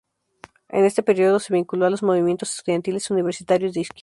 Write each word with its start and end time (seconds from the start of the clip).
En 0.69 0.83
este 0.83 1.03
período 1.03 1.39
se 1.39 1.53
vinculó 1.53 1.85
a 1.85 1.91
los 1.91 2.01
movimientos 2.01 2.55
estudiantiles 2.57 3.11
universitarios 3.11 3.71
de 3.75 3.81
izquierda. 3.81 3.99